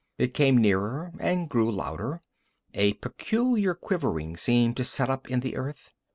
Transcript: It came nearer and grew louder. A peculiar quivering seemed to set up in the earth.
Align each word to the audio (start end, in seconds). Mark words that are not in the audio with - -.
It 0.17 0.33
came 0.33 0.57
nearer 0.57 1.11
and 1.19 1.47
grew 1.47 1.71
louder. 1.71 2.23
A 2.73 2.93
peculiar 2.93 3.75
quivering 3.75 4.35
seemed 4.35 4.75
to 4.77 4.83
set 4.83 5.11
up 5.11 5.29
in 5.29 5.41
the 5.41 5.55
earth. 5.55 5.91